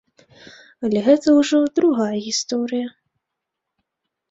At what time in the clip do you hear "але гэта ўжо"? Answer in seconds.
0.89-1.59